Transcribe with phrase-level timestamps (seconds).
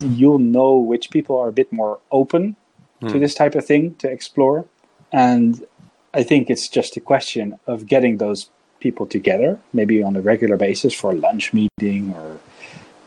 [0.00, 2.56] you'll know which people are a bit more open
[3.00, 3.08] mm.
[3.08, 3.20] to hmm.
[3.20, 4.66] this type of thing to explore.
[5.12, 5.64] And
[6.12, 10.56] I think it's just a question of getting those people together, maybe on a regular
[10.56, 12.38] basis for a lunch meeting or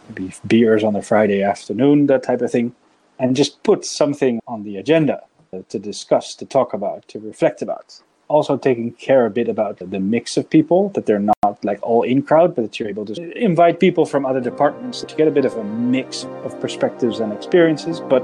[0.09, 2.73] maybe beers on a Friday afternoon, that type of thing,
[3.19, 5.21] and just put something on the agenda
[5.69, 8.01] to discuss, to talk about, to reflect about.
[8.29, 12.03] Also, taking care a bit about the mix of people, that they're not like all
[12.03, 15.31] in crowd, but that you're able to invite people from other departments to get a
[15.31, 18.23] bit of a mix of perspectives and experiences, but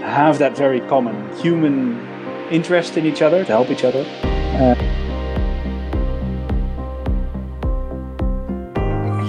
[0.00, 1.98] have that very common human
[2.52, 4.04] interest in each other to help each other.
[4.30, 4.76] Uh,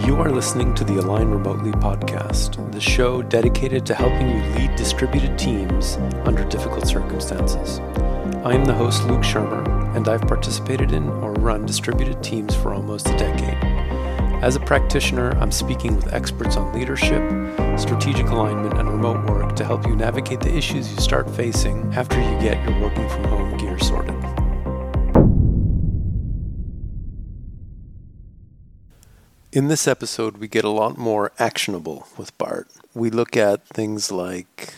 [0.05, 4.75] You are listening to the Align Remotely podcast, the show dedicated to helping you lead
[4.75, 7.81] distributed teams under difficult circumstances.
[8.45, 12.75] I am the host, Luke Szyrmer, and I've participated in or run distributed teams for
[12.75, 13.57] almost a decade.
[14.43, 17.23] As a practitioner, I'm speaking with experts on leadership,
[17.79, 22.21] strategic alignment, and remote work to help you navigate the issues you start facing after
[22.21, 24.13] you get your working from home gear sorted.
[29.51, 32.67] In this episode, we get a lot more actionable with Bart.
[32.93, 34.75] We look at things like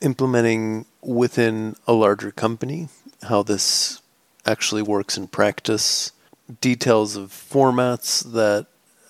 [0.00, 2.88] implementing within a larger company,
[3.22, 4.00] how this
[4.46, 6.12] actually works in practice,
[6.60, 8.66] details of formats that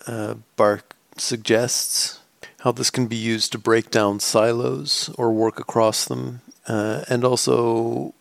[0.06, 2.20] uh, Bart suggests,
[2.60, 7.24] how this can be used to break down silos or work across them, uh, and
[7.24, 8.14] also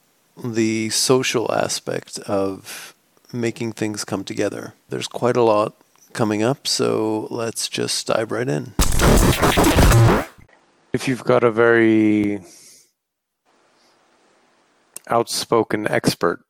[0.44, 2.94] the social aspect of
[3.34, 4.74] making things come together.
[4.90, 5.76] There's quite a lot
[6.14, 8.74] coming up, so let's just dive right in.
[10.94, 12.42] If you've got a very
[15.10, 16.44] outspoken expert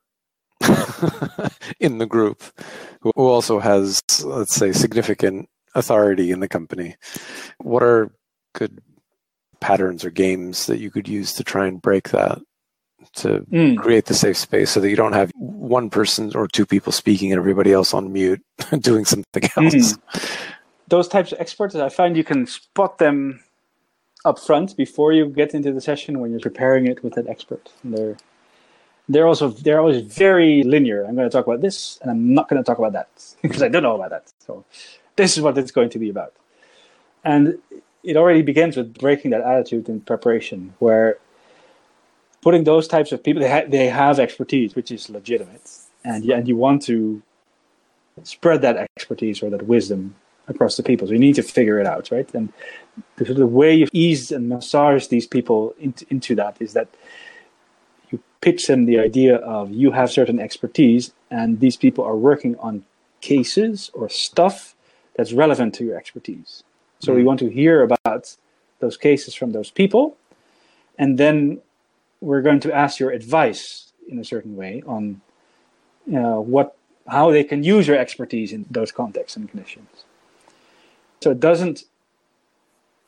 [1.80, 2.42] in the group
[3.00, 6.96] who also has, let's say, significant authority in the company,
[7.58, 8.12] what are
[8.54, 8.80] good
[9.60, 12.38] patterns or games that you could use to try and break that?
[13.14, 13.78] to mm.
[13.78, 17.32] create the safe space so that you don't have one person or two people speaking
[17.32, 18.42] and everybody else on mute
[18.80, 19.64] doing something hmm.
[19.64, 19.94] else.
[19.94, 20.48] Mm.
[20.88, 23.40] Those types of experts, I find you can spot them
[24.24, 27.72] up front before you get into the session when you're preparing it with that expert.
[27.82, 28.16] And they're
[29.10, 31.04] they're also they're always very linear.
[31.04, 33.08] I'm going to talk about this, and I'm not going to talk about that
[33.42, 34.32] because I don't know about that.
[34.46, 34.64] So
[35.16, 36.32] this is what it's going to be about.
[37.24, 37.58] And
[38.02, 41.18] it already begins with breaking that attitude in preparation, where
[42.40, 45.68] putting those types of people, they, ha- they have expertise, which is legitimate,
[46.04, 47.22] and and you want to
[48.22, 50.14] spread that expertise or that wisdom
[50.46, 51.06] across the people.
[51.06, 52.32] So you need to figure it out, right?
[52.34, 52.52] And
[53.16, 56.88] the, the way you ease and massage these people into, into that is that
[58.40, 62.84] pitch them the idea of you have certain expertise, and these people are working on
[63.20, 64.74] cases or stuff
[65.16, 66.64] that's relevant to your expertise.
[67.00, 67.18] So mm-hmm.
[67.18, 68.36] we want to hear about
[68.78, 70.16] those cases from those people,
[70.98, 71.60] and then
[72.20, 75.20] we're going to ask your advice in a certain way on
[76.14, 76.76] uh, what
[77.06, 80.04] how they can use your expertise in those contexts and conditions.
[81.20, 81.84] So it doesn't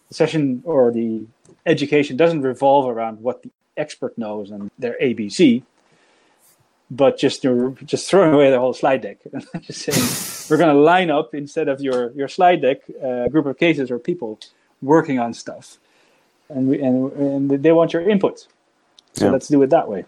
[0.09, 1.25] the session or the
[1.65, 5.63] education doesn't revolve around what the expert knows and their ABC,
[6.91, 7.43] but just
[7.85, 9.19] just throwing away the whole slide deck
[9.61, 13.29] just saying we're going to line up instead of your your slide deck a uh,
[13.29, 14.39] group of cases or people
[14.83, 15.79] working on stuff,
[16.49, 18.47] and we, and, and they want your input.
[19.15, 19.31] So yeah.
[19.31, 20.05] let's do it that way.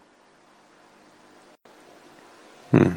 [2.71, 2.91] Hmm.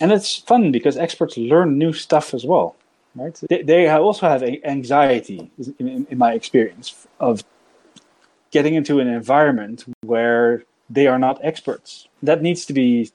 [0.00, 2.76] And it's fun because experts learn new stuff as well,
[3.14, 3.38] right?
[3.48, 7.42] They, they also have anxiety, in, in my experience, of
[8.50, 12.08] getting into an environment where they are not experts.
[12.22, 13.10] That needs to be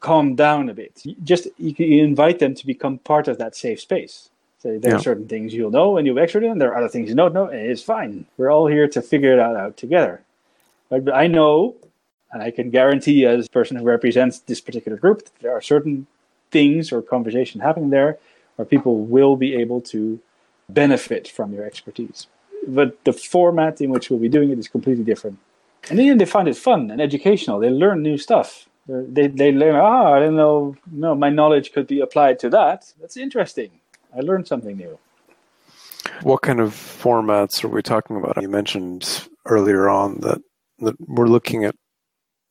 [0.00, 1.02] calmed down a bit.
[1.22, 4.28] Just you invite them to become part of that safe space.
[4.58, 4.96] So there yeah.
[4.96, 6.58] are certain things you'll know and you'll expert in.
[6.58, 8.26] There are other things you don't know, and it's fine.
[8.36, 10.22] We're all here to figure it out, out together.
[10.88, 11.76] But I know,
[12.32, 15.60] and I can guarantee as a person who represents this particular group, that there are
[15.60, 16.06] certain
[16.50, 18.18] things or conversation happening there
[18.56, 20.20] where people will be able to
[20.68, 22.26] benefit from your expertise.
[22.66, 25.38] But the format in which we'll be doing it is completely different.
[25.90, 27.58] And then they find it fun and educational.
[27.58, 28.68] They learn new stuff.
[28.86, 32.92] They, they learn, ah, I didn't know, no, my knowledge could be applied to that.
[33.00, 33.70] That's interesting.
[34.14, 34.98] I learned something new.
[36.22, 38.40] What kind of formats are we talking about?
[38.40, 40.42] You mentioned earlier on that,
[40.80, 41.74] that we're looking at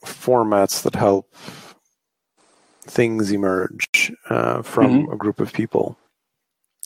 [0.03, 1.33] formats that help
[2.81, 5.11] things emerge uh, from mm-hmm.
[5.13, 5.97] a group of people.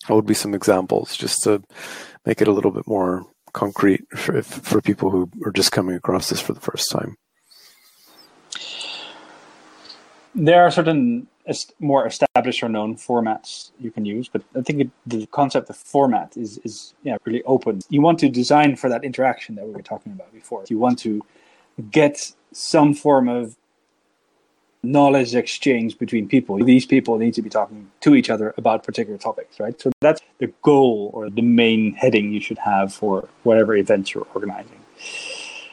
[0.07, 1.63] What would be some examples just to
[2.27, 6.29] make it a little bit more concrete for, for people who are just coming across
[6.29, 7.15] this for the first time?
[10.35, 11.27] There are certain
[11.79, 15.77] more established or known formats you can use, but I think it, the concept of
[15.77, 17.79] format is is yeah really open.
[17.89, 20.65] You want to design for that interaction that we were talking about before.
[20.67, 21.21] You want to
[21.89, 23.55] get some form of
[24.83, 26.57] knowledge exchange between people.
[26.63, 29.79] These people need to be talking to each other about particular topics, right?
[29.81, 34.27] So that's the goal or the main heading you should have for whatever event you're
[34.33, 34.79] organizing.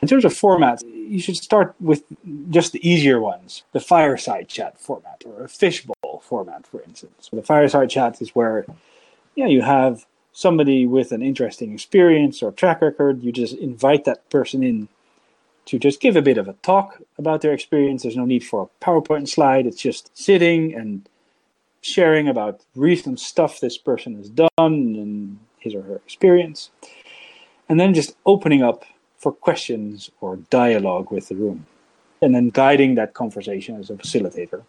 [0.03, 2.05] In terms of formats, you should start with
[2.51, 7.29] just the easier ones, the fireside chat format or a fishbowl format, for instance.
[7.31, 8.67] So the fireside chat is where
[9.35, 13.23] yeah, you have somebody with an interesting experience or track record.
[13.23, 14.89] You just invite that person in
[15.67, 18.03] to just give a bit of a talk about their experience.
[18.03, 19.67] There's no need for a PowerPoint slide.
[19.67, 21.09] It's just sitting and
[21.81, 26.71] sharing about recent stuff this person has done and his or her experience.
[27.69, 28.85] And then just opening up
[29.19, 31.67] for questions or dialogue with the room.
[32.21, 34.63] And then guiding that conversation as a facilitator.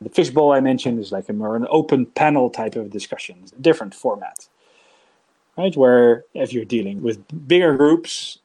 [0.00, 3.94] The fishbowl I mentioned is like a more an open panel type of discussion, different
[3.94, 4.48] format.
[5.56, 8.38] Right, where if you're dealing with bigger groups,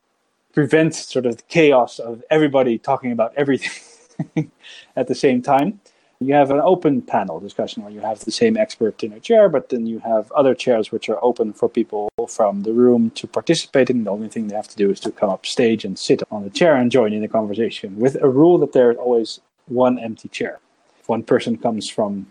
[0.53, 4.51] prevent sort of the chaos of everybody talking about everything
[4.95, 5.79] at the same time.
[6.19, 9.49] You have an open panel discussion where you have the same expert in a chair,
[9.49, 13.25] but then you have other chairs which are open for people from the room to
[13.25, 14.03] participate in.
[14.03, 16.43] The only thing they have to do is to come up stage and sit on
[16.43, 20.29] the chair and join in the conversation with a rule that there's always one empty
[20.29, 20.59] chair.
[20.99, 22.27] If one person comes from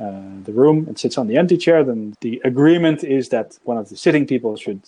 [0.00, 3.78] uh, the room and sits on the empty chair, then the agreement is that one
[3.78, 4.80] of the sitting people should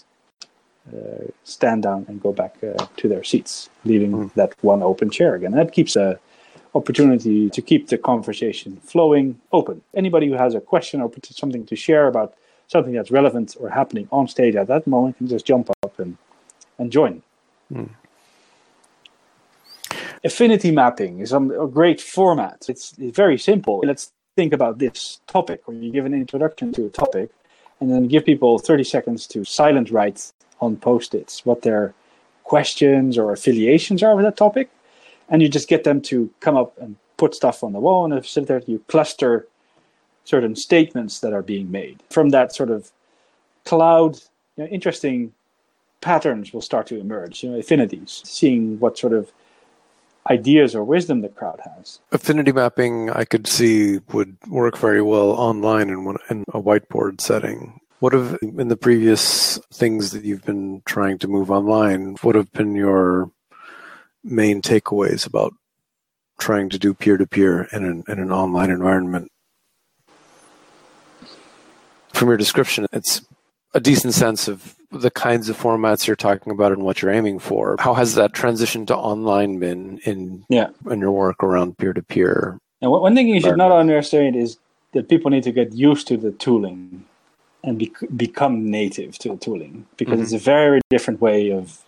[1.44, 4.34] stand down and go back uh, to their seats, leaving mm.
[4.34, 5.52] that one open chair again.
[5.52, 6.18] That keeps a
[6.74, 9.82] opportunity to keep the conversation flowing open.
[9.94, 12.34] Anybody who has a question or something to share about
[12.68, 16.16] something that's relevant or happening on stage at that moment can just jump up and,
[16.78, 17.22] and join.
[17.72, 17.90] Mm.
[20.22, 21.40] Affinity mapping is a
[21.72, 22.66] great format.
[22.68, 23.82] It's, it's very simple.
[23.84, 27.30] Let's think about this topic, or you give an introduction to a topic,
[27.80, 31.94] and then give people 30 seconds to silent write on post-its what their
[32.44, 34.70] questions or affiliations are with that topic,
[35.28, 38.14] and you just get them to come up and put stuff on the wall, and
[38.14, 39.46] facilitator you cluster
[40.24, 42.90] certain statements that are being made from that sort of
[43.64, 44.16] cloud.
[44.56, 45.32] You know, interesting
[46.00, 47.42] patterns will start to emerge.
[47.42, 49.32] You know, affinities, seeing what sort of
[50.28, 51.98] ideas or wisdom the crowd has.
[52.12, 57.20] Affinity mapping, I could see, would work very well online in, one, in a whiteboard
[57.20, 57.80] setting.
[58.00, 62.16] What have in the previous things that you've been trying to move online?
[62.22, 63.30] What have been your
[64.24, 65.52] main takeaways about
[66.38, 69.30] trying to do peer to peer in an in an online environment?
[72.14, 73.20] From your description, it's
[73.74, 77.38] a decent sense of the kinds of formats you're talking about and what you're aiming
[77.38, 77.76] for.
[77.78, 80.70] How has that transition to online been in yeah.
[80.90, 82.58] in your work around peer to peer?
[82.80, 84.56] And one thing you should not understand is
[84.92, 87.04] that people need to get used to the tooling
[87.62, 90.22] and be- become native to the tooling because mm-hmm.
[90.22, 91.82] it's a very different way of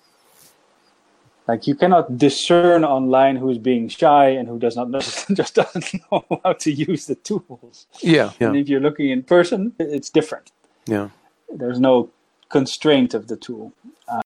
[1.48, 5.00] like you cannot discern online who's being shy and who does not know,
[5.34, 7.86] just doesn't know how to use the tools.
[8.00, 8.48] Yeah, yeah.
[8.48, 10.52] And if you're looking in person, it's different.
[10.86, 11.10] Yeah.
[11.52, 12.10] There's no
[12.48, 13.72] constraint of the tool.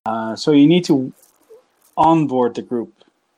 [0.04, 1.12] Uh, so you need to
[1.96, 2.92] onboard the group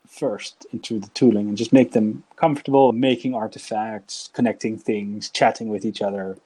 [0.06, 5.84] first into the tooling and just make them comfortable making artifacts, connecting things, chatting with
[5.84, 6.36] each other,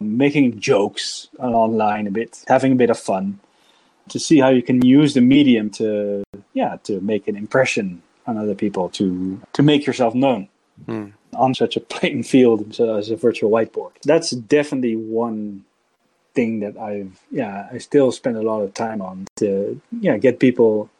[0.00, 3.40] making jokes online a bit, having a bit of fun,
[4.08, 6.24] to see how you can use the medium to,
[6.54, 10.48] yeah, to make an impression on other people, to to make yourself known
[10.86, 11.06] hmm.
[11.34, 13.92] on such a plain field as a virtual whiteboard.
[14.04, 15.64] That's definitely one
[16.34, 20.38] thing that I've, yeah, I still spend a lot of time on to, yeah, get
[20.38, 20.90] people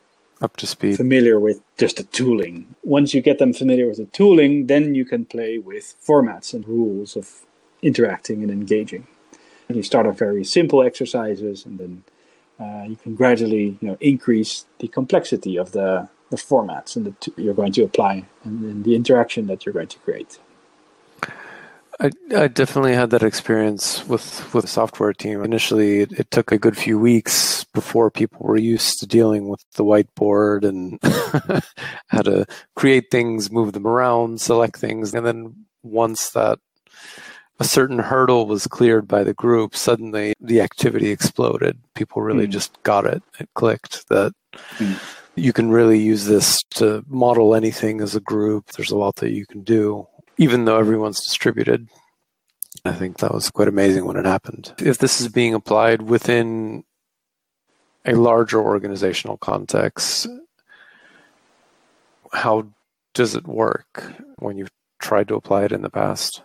[0.40, 4.04] up to speed familiar with just the tooling once you get them familiar with the
[4.06, 7.42] tooling then you can play with formats and rules of
[7.82, 9.06] interacting and engaging.
[9.68, 12.04] And you start off very simple exercises, and then
[12.58, 17.14] uh, you can gradually, you know, increase the complexity of the, the formats and the
[17.20, 20.38] t- you're going to apply and, and the interaction that you're going to create.
[22.00, 25.42] I, I definitely had that experience with with the software team.
[25.42, 29.64] Initially, it, it, took a good few weeks before people were used to dealing with
[29.74, 31.00] the whiteboard and
[32.06, 36.60] how to create things, move them around, select things, and then once that
[37.58, 41.78] a certain hurdle was cleared by the group, suddenly the activity exploded.
[41.94, 42.50] People really mm.
[42.50, 43.22] just got it.
[43.40, 44.32] It clicked that
[44.76, 44.98] mm.
[45.34, 48.72] you can really use this to model anything as a group.
[48.72, 51.88] There's a lot that you can do, even though everyone's distributed.
[52.84, 54.72] I think that was quite amazing when it happened.
[54.78, 56.84] If this is being applied within
[58.04, 60.28] a larger organizational context,
[62.32, 62.68] how
[63.14, 66.42] does it work when you've tried to apply it in the past.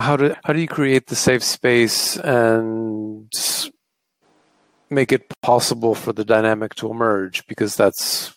[0.00, 3.30] How do how do you create the safe space and
[4.90, 7.46] make it possible for the dynamic to emerge?
[7.46, 8.34] Because that's,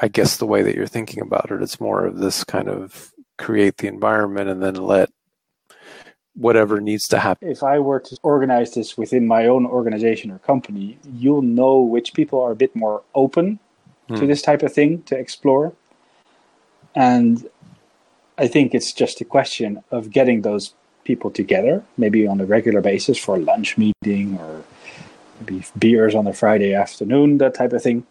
[0.00, 1.62] I guess, the way that you're thinking about it.
[1.62, 5.10] It's more of this kind of create the environment and then let
[6.34, 7.50] whatever needs to happen.
[7.50, 12.14] If I were to organize this within my own organization or company, you'll know which
[12.14, 13.58] people are a bit more open
[14.08, 14.14] hmm.
[14.16, 15.74] to this type of thing to explore.
[16.94, 17.48] And
[18.38, 22.80] I think it's just a question of getting those people together, maybe on a regular
[22.80, 24.64] basis for a lunch meeting or
[25.40, 28.06] maybe beers on a Friday afternoon, that type of thing.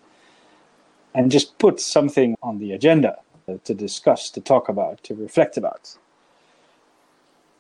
[1.13, 3.19] And just put something on the agenda
[3.63, 5.98] to discuss, to talk about, to reflect about.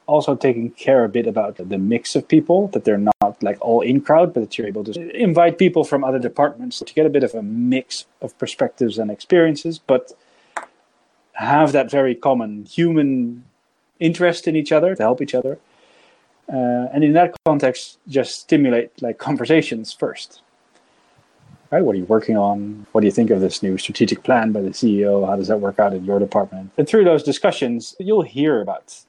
[0.07, 3.81] Also, taking care a bit about the mix of people, that they're not like all
[3.81, 7.09] in crowd, but that you're able to invite people from other departments to get a
[7.09, 10.11] bit of a mix of perspectives and experiences, but
[11.33, 13.43] have that very common human
[14.01, 15.57] interest in each other to help each other.
[16.51, 20.41] Uh, and in that context, just stimulate like conversations first.
[21.71, 21.85] Right?
[21.85, 22.85] What are you working on?
[22.91, 25.25] What do you think of this new strategic plan by the CEO?
[25.25, 26.71] How does that work out in your department?
[26.77, 29.05] And through those discussions, you'll hear about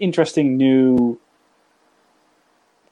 [0.00, 1.20] interesting new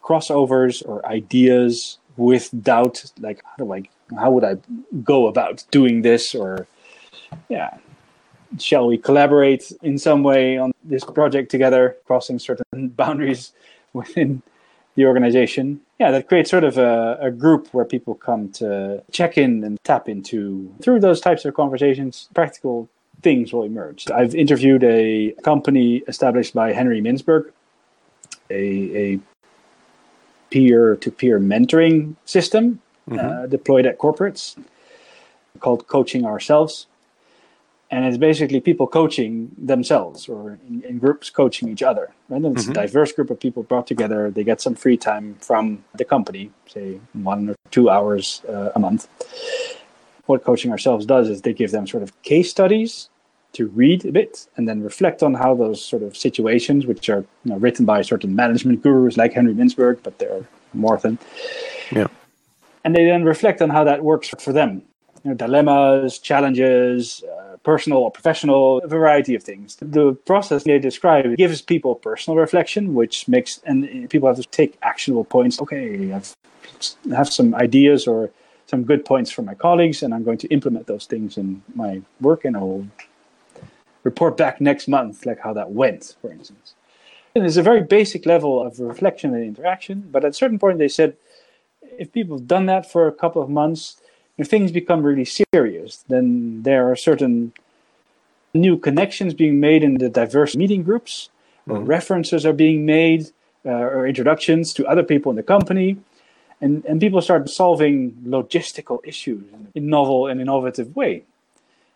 [0.03, 3.83] crossovers or ideas with doubt like how do I
[4.19, 4.57] how would I
[5.03, 6.67] go about doing this or
[7.49, 7.79] yeah
[8.59, 13.53] shall we collaborate in some way on this project together, crossing certain boundaries
[13.93, 14.43] within
[14.95, 15.81] the organization?
[15.99, 19.83] Yeah, that creates sort of a, a, group where people come to check in and
[19.85, 20.73] tap into.
[20.83, 22.89] Through those types of conversations, practical
[23.23, 24.11] things will emerge.
[24.11, 27.51] I've interviewed a company established by Henry Mintzberg,
[28.51, 29.21] a, a
[30.51, 33.19] peer to peer mentoring system mm-hmm.
[33.19, 34.57] uh, deployed at corporates
[35.61, 36.87] called Coaching Ourselves
[37.91, 42.13] and it's basically people coaching themselves or in, in groups coaching each other.
[42.29, 42.43] Right?
[42.43, 42.73] And it's mm-hmm.
[42.73, 44.31] a diverse group of people brought together.
[44.31, 48.79] They get some free time from the company, say one or two hours uh, a
[48.79, 49.09] month.
[50.27, 53.09] What coaching ourselves does is they give them sort of case studies
[53.53, 57.25] to read a bit and then reflect on how those sort of situations, which are
[57.45, 61.19] you know, written by certain management gurus like Henry Mintzberg, but they're more than.
[61.93, 62.09] Yeah.
[62.85, 64.83] And they then reflect on how that works for them.
[65.27, 69.75] Know, dilemmas, challenges, uh, personal or professional, a variety of things.
[69.75, 74.79] The process they describe gives people personal reflection, which makes and people have to take
[74.83, 75.61] actionable points.
[75.61, 76.37] Okay, I've
[77.11, 78.31] have some ideas or
[78.67, 82.03] some good points from my colleagues, and I'm going to implement those things in my
[82.21, 82.87] work, and I'll
[84.05, 86.75] report back next month, like how that went, for instance.
[87.35, 90.79] And it's a very basic level of reflection and interaction, but at a certain point,
[90.79, 91.17] they said
[91.99, 94.01] if people have done that for a couple of months,
[94.39, 97.53] if things become really serious, then there are certain
[98.55, 101.31] new connections being made in the diverse meeting groups,
[101.69, 101.85] mm-hmm.
[101.85, 103.31] references are being made,
[103.65, 105.97] uh, or introductions to other people in the company.
[106.61, 111.25] And, and people start solving logistical issues in a novel and innovative way.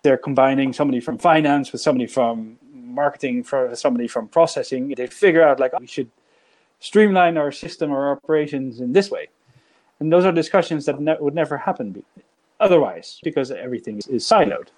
[0.02, 4.88] They're combining somebody from finance with somebody from marketing, for somebody from processing.
[4.97, 6.11] They figure out like we should
[6.78, 9.28] streamline our system or operations in this way.
[9.99, 12.02] And those are discussions that ne- would never happen
[12.61, 14.69] otherwise because everything is siloed.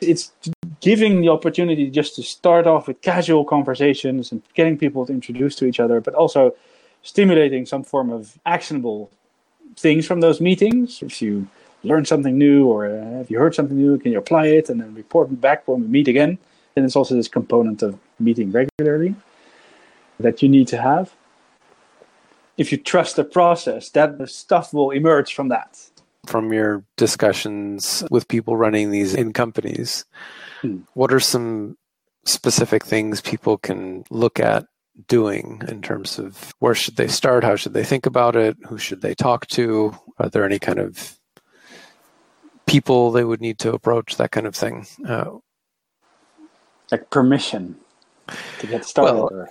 [0.00, 0.32] It's
[0.80, 5.54] giving the opportunity just to start off with casual conversations and getting people to introduce
[5.56, 6.54] to each other, but also
[7.02, 9.10] stimulating some form of actionable
[9.76, 11.02] things from those meetings.
[11.02, 11.46] If you
[11.84, 14.80] learn something new or uh, if you heard something new, can you apply it and
[14.80, 16.38] then report back when we meet again?
[16.74, 19.14] Then it's also this component of meeting regularly
[20.18, 21.12] that you need to have.
[22.56, 25.89] If you trust the process, that the stuff will emerge from that
[26.26, 30.04] from your discussions with people running these in companies,
[30.60, 30.78] hmm.
[30.94, 31.76] what are some
[32.24, 34.66] specific things people can look at
[35.08, 38.76] doing in terms of where should they start, how should they think about it, who
[38.76, 41.18] should they talk to, are there any kind of
[42.66, 44.86] people they would need to approach, that kind of thing?
[45.06, 45.38] Uh,
[46.90, 47.76] like permission
[48.58, 49.14] to get started.
[49.14, 49.48] Well,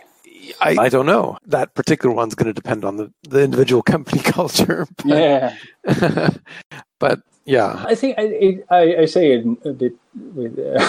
[0.61, 1.37] I, I don't know.
[1.45, 4.87] That particular one's going to depend on the, the individual company culture.
[4.97, 5.55] But, yeah.
[6.99, 7.83] but yeah.
[7.87, 9.93] I think I, I, I say it a bit
[10.35, 10.79] with uh,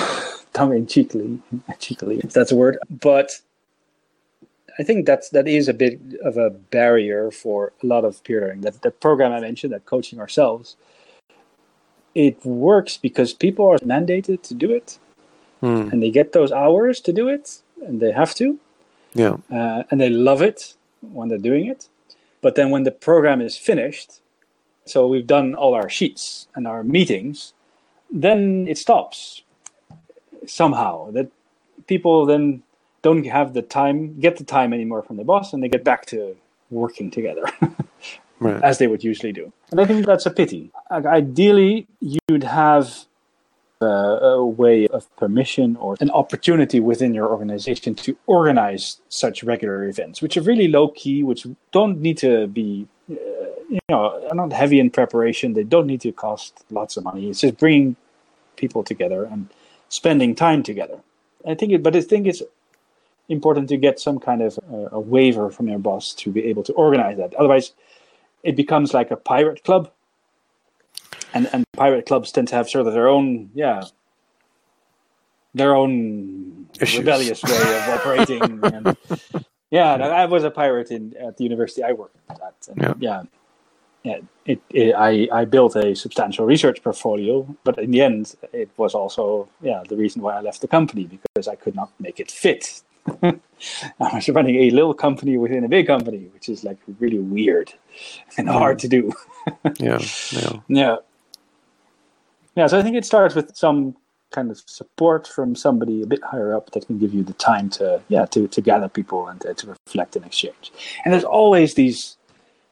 [0.53, 1.41] tongue in cheekly,
[1.79, 2.79] cheekily, if that's a word.
[2.91, 3.41] But
[4.79, 8.41] I think that's that is a bit of a barrier for a lot of peer
[8.41, 8.63] learning.
[8.63, 10.77] That the program I mentioned, that coaching ourselves,
[12.15, 14.99] it works because people are mandated to do it,
[15.61, 15.89] hmm.
[15.91, 18.59] and they get those hours to do it, and they have to.
[19.15, 19.37] Yeah.
[19.51, 21.89] Uh, and they love it when they're doing it.
[22.43, 24.21] But then when the program is finished,
[24.87, 27.53] so we've done all our sheets and our meetings,
[28.11, 29.43] then it stops.
[30.47, 31.29] somehow that
[31.87, 32.63] people then
[33.03, 36.07] don't have the time, get the time anymore from the boss, and they get back
[36.07, 36.37] to
[36.71, 37.45] working together
[38.41, 38.63] Right.
[38.63, 39.53] as they would usually do.
[39.71, 40.71] And I think that's a pity.
[40.91, 43.05] Like, Ideally, you'd have
[43.83, 49.85] uh, a way of permission or an opportunity within your organization to organize such regular
[49.85, 53.15] events, which are really low key, which don't need to be, uh,
[53.69, 55.55] you know, are not heavy in preparation.
[55.55, 57.31] They don't need to cost lots of money.
[57.31, 57.97] It's just bringing
[58.57, 59.49] people together and
[59.89, 61.01] spending time together.
[61.47, 62.43] I think, it, but I think it's
[63.31, 66.65] important to get some kind of uh, a waiver from your boss to be able
[66.65, 67.33] to organize that.
[67.35, 67.73] Otherwise,
[68.43, 69.91] it becomes like a pirate club
[71.35, 73.83] and and pirate clubs tend to have sort of their own yeah
[75.55, 76.99] their own Issues.
[76.99, 78.97] rebellious way of operating and,
[79.71, 82.95] yeah and i was a pirate in at the university i worked at and Yeah.
[83.01, 83.23] yeah
[84.05, 88.71] yeah it, it i i built a substantial research portfolio but in the end it
[88.77, 92.21] was also yeah the reason why i left the company because i could not make
[92.21, 92.83] it fit
[93.23, 93.35] I
[94.15, 97.73] was running a little company within a big company, which is like really weird
[98.37, 99.13] and hard to do.
[99.79, 100.01] Yeah.
[100.33, 100.53] Yeah.
[100.69, 100.97] Yeah.
[102.57, 103.97] Yeah, so I think it starts with some
[104.31, 107.69] kind of support from somebody a bit higher up that can give you the time
[107.69, 110.73] to yeah to, to gather people and to, to reflect and exchange.
[111.05, 112.17] And there's always these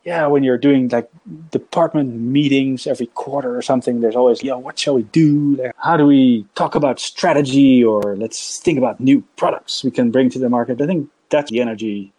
[0.05, 1.11] yeah when you're doing like
[1.51, 4.01] department meetings every quarter or something.
[4.01, 5.71] There's always yeah what shall we do?
[5.79, 10.31] How do we talk about strategy or let's think about new products we can bring
[10.31, 10.81] to the market?
[10.81, 12.13] I think that's the energy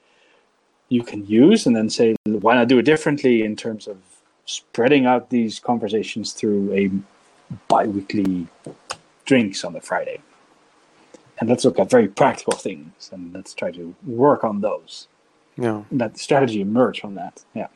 [0.90, 3.98] you can use and then say why not do it differently in terms of
[4.46, 6.90] spreading out these conversations through a
[7.68, 8.48] bi-weekly
[9.26, 10.22] drinks on the Friday.
[11.40, 15.08] And let's look at very practical things and let's try to work on those.
[15.58, 15.84] Yeah.
[15.92, 17.44] The strategy emerge from that.
[17.54, 17.68] Yeah.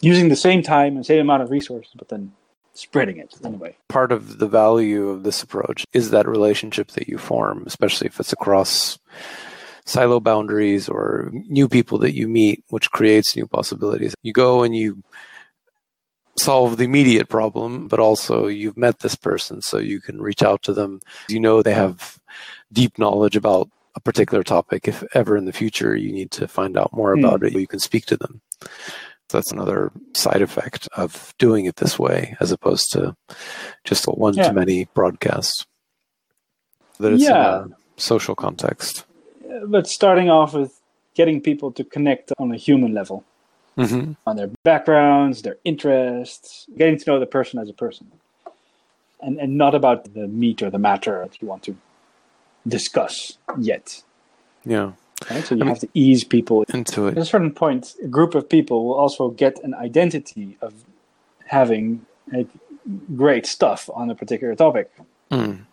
[0.00, 2.32] Using the same time and same amount of resources, but then
[2.74, 3.76] spreading it in a way.
[3.88, 8.20] part of the value of this approach is that relationship that you form, especially if
[8.20, 9.00] it's across
[9.84, 14.14] silo boundaries or new people that you meet, which creates new possibilities.
[14.22, 15.02] You go and you
[16.38, 20.62] solve the immediate problem, but also you've met this person, so you can reach out
[20.62, 21.00] to them.
[21.28, 22.18] You know they have
[22.72, 24.86] deep knowledge about a particular topic.
[24.88, 27.24] If ever in the future you need to find out more Hmm.
[27.24, 28.40] about it, you can speak to them.
[29.30, 33.14] That's another side effect of doing it this way, as opposed to
[33.84, 35.66] just a one to many broadcast.
[36.98, 37.64] That it's Yeah.
[37.64, 39.04] in a social context.
[39.66, 40.72] But starting off with
[41.14, 43.24] getting people to connect on a human level.
[43.78, 48.10] Hmm on their backgrounds, their interests, getting to know the person as a person,
[49.20, 51.76] and and not about the meat or the matter that you want to
[52.66, 54.02] discuss yet.
[54.64, 54.92] Yeah,
[55.30, 55.44] Right?
[55.44, 56.64] So you I mean- have to ease people.
[56.74, 57.12] into it.
[57.16, 60.72] At a certain point, a group of people will also get an identity of
[61.46, 62.48] having like,
[63.16, 64.90] great stuff on a particular topic,
[65.30, 65.64] Mm.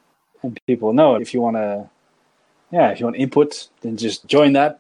[0.44, 1.90] and people know if you want to.
[2.72, 4.80] Yeah, if you want input, then just join that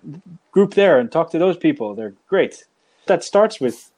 [0.51, 1.93] group there and talk to those people.
[1.95, 2.65] They're great.
[3.07, 3.91] That starts with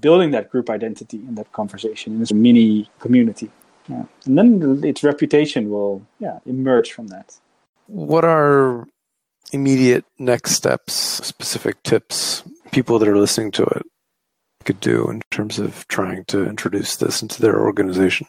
[0.00, 3.50] building that group identity in that conversation in this mini community.
[3.88, 4.04] Yeah.
[4.26, 7.36] And then its reputation will yeah emerge from that.
[7.86, 8.86] What are
[9.52, 13.82] immediate next steps, specific tips people that are listening to it
[14.64, 18.26] could do in terms of trying to introduce this into their organization?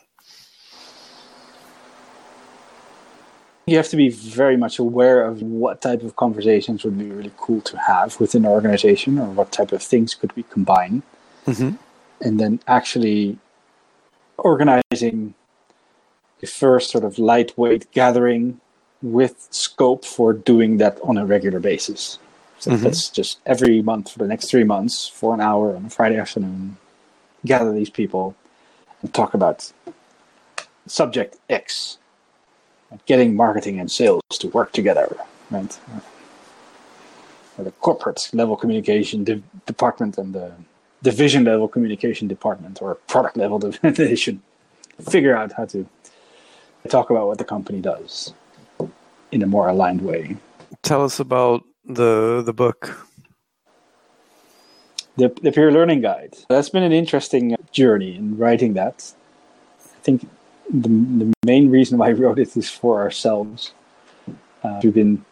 [3.66, 7.32] You have to be very much aware of what type of conversations would be really
[7.38, 11.04] cool to have within an organization or what type of things could we combine.
[11.46, 11.76] Mm-hmm.
[12.22, 13.38] and then actually
[14.38, 15.34] organizing
[16.40, 18.62] the first sort of lightweight gathering
[19.02, 22.18] with scope for doing that on a regular basis.
[22.60, 22.80] So Mhm.
[22.84, 26.18] that's just every month for the next three months for an hour on a Friday
[26.18, 26.78] afternoon,
[27.46, 28.36] gather these people
[29.02, 29.74] and talk about
[30.88, 31.98] subject X,
[33.06, 35.16] getting marketing and sales to work together,
[35.52, 35.80] right?
[37.58, 40.52] Or the corporate level communication de- department and the
[41.04, 44.42] division level communication department or product level division
[45.10, 45.86] figure out how to
[46.90, 48.34] talk about what the company does
[49.32, 50.38] in a more aligned way.
[50.82, 53.08] Tell us about the the book.
[55.16, 56.36] The, the peer learning guide.
[56.50, 59.14] That's been an interesting journey in writing that.
[59.80, 60.28] I think
[60.72, 63.74] the, the main reason why I wrote it is for ourselves.
[64.64, 65.26] Uh, we've been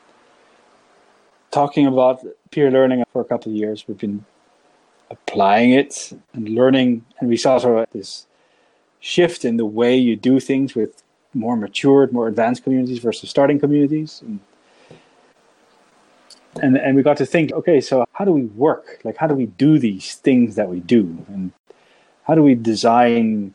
[1.51, 3.85] talking about peer learning for a couple of years.
[3.87, 4.25] We've been
[5.09, 8.25] applying it and learning, and we saw sort of this
[8.99, 13.59] shift in the way you do things with more matured, more advanced communities versus starting
[13.59, 14.21] communities.
[14.25, 14.39] And,
[16.61, 18.99] and and we got to think, okay, so how do we work?
[19.03, 21.51] Like, how do we do these things that we do, and
[22.23, 23.53] how do we design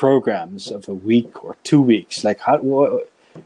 [0.00, 2.24] programs of a week or two weeks?
[2.24, 2.56] Like, how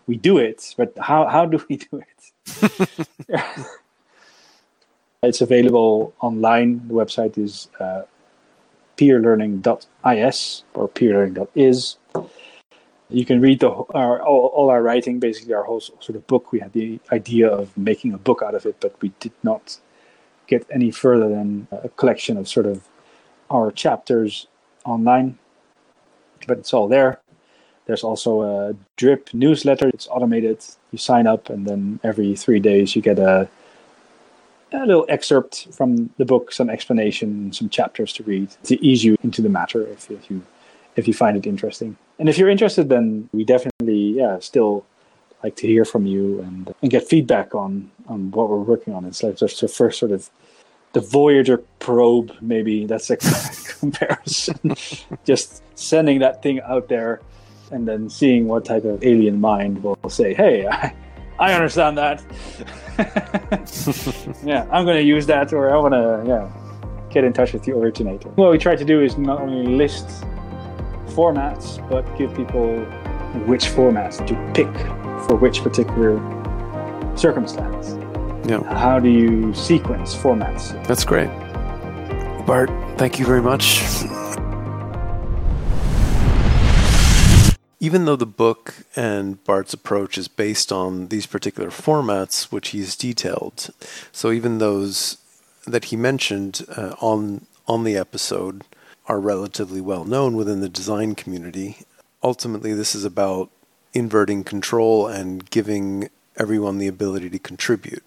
[0.07, 2.21] we do it, but how how do we do it?
[5.23, 6.87] it's available online.
[6.89, 8.03] The website is uh,
[8.97, 11.97] peerlearning.is or peerlearning.is.
[13.11, 16.53] You can read the our all, all our writing, basically our whole sort of book.
[16.53, 19.79] We had the idea of making a book out of it, but we did not
[20.47, 22.89] get any further than a collection of sort of
[23.51, 24.47] our chapters
[24.85, 25.39] online.
[26.47, 27.21] But it's all there.
[27.87, 29.89] There's also a drip newsletter.
[29.89, 30.65] It's automated.
[30.91, 33.49] You sign up, and then every three days you get a
[34.73, 39.17] a little excerpt from the book, some explanation, some chapters to read to ease you
[39.23, 40.43] into the matter if, if you
[40.97, 41.97] if you find it interesting.
[42.19, 44.85] And if you're interested, then we definitely yeah still
[45.43, 49.05] like to hear from you and and get feedback on on what we're working on.
[49.05, 50.31] It's like just the first sort of
[50.95, 53.17] the Voyager probe, maybe that's a
[53.81, 54.75] comparison.
[55.25, 57.21] just sending that thing out there
[57.73, 60.95] and then seeing what type of alien mind will say, "Hey, I,
[61.39, 62.25] I understand that.
[64.45, 66.51] yeah, I'm going to use that, or I want to yeah
[67.11, 70.07] get in touch with the originator." What we try to do is not only list
[71.09, 72.79] formats, but give people
[73.47, 74.73] which formats to pick
[75.27, 76.21] for which particular
[77.17, 78.04] circumstance.
[78.47, 78.63] Yeah.
[78.75, 80.73] How do you sequence formats?
[80.87, 81.31] That's great.
[82.47, 83.83] Bart, thank you very much.
[87.81, 92.97] Even though the book and Bart's approach is based on these particular formats, which he's
[92.97, 93.71] detailed,
[94.13, 95.19] so even those
[95.67, 98.63] that he mentioned uh, on on the episode
[99.07, 101.79] are relatively well known within the design community.
[102.23, 103.51] Ultimately, this is about
[103.95, 108.03] inverting control and giving everyone the ability to contribute.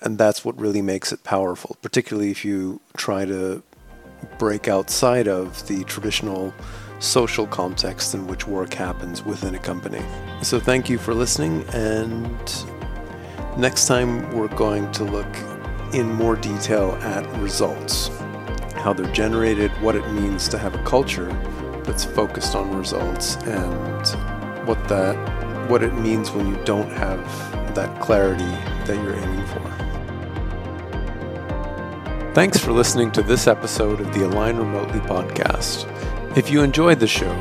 [0.00, 3.62] And that's what really makes it powerful, particularly if you try to
[4.38, 6.52] break outside of the traditional
[6.98, 10.02] social context in which work happens within a company.
[10.42, 12.28] So, thank you for listening, and
[13.56, 15.34] next time we're going to look
[15.94, 18.10] in more detail at results
[18.80, 21.30] how they're generated, what it means to have a culture
[21.84, 25.16] that's focused on results, and what that
[25.68, 27.20] what it means when you don't have
[27.74, 28.44] that clarity
[28.90, 29.60] that you're aiming for.
[32.34, 35.86] Thanks for listening to this episode of the Align Remotely podcast.
[36.36, 37.34] If you enjoyed the show,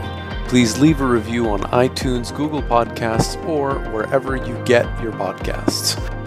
[0.48, 6.19] please leave a review on iTunes, Google Podcasts, or wherever you get your podcasts.